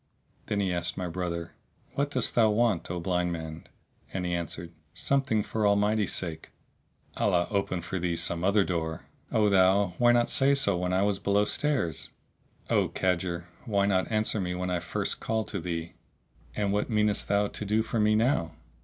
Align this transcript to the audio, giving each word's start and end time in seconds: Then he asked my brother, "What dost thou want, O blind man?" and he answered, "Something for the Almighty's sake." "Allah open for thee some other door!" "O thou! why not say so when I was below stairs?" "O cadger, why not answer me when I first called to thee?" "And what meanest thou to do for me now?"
Then 0.47 0.59
he 0.61 0.73
asked 0.73 0.97
my 0.97 1.07
brother, 1.07 1.51
"What 1.93 2.09
dost 2.09 2.33
thou 2.33 2.49
want, 2.49 2.89
O 2.89 2.99
blind 2.99 3.31
man?" 3.31 3.67
and 4.11 4.25
he 4.25 4.33
answered, 4.33 4.71
"Something 4.95 5.43
for 5.43 5.61
the 5.61 5.67
Almighty's 5.67 6.11
sake." 6.11 6.49
"Allah 7.17 7.45
open 7.51 7.83
for 7.83 7.99
thee 7.99 8.15
some 8.15 8.43
other 8.43 8.63
door!" 8.63 9.05
"O 9.31 9.47
thou! 9.47 9.93
why 9.99 10.11
not 10.11 10.27
say 10.27 10.55
so 10.55 10.75
when 10.75 10.91
I 10.91 11.03
was 11.03 11.19
below 11.19 11.45
stairs?" 11.45 12.09
"O 12.67 12.87
cadger, 12.89 13.45
why 13.65 13.85
not 13.85 14.11
answer 14.11 14.41
me 14.41 14.55
when 14.55 14.71
I 14.71 14.79
first 14.79 15.19
called 15.19 15.47
to 15.49 15.59
thee?" 15.59 15.93
"And 16.55 16.73
what 16.73 16.89
meanest 16.89 17.27
thou 17.27 17.45
to 17.49 17.63
do 17.63 17.83
for 17.83 17.99
me 17.99 18.15
now?" 18.15 18.55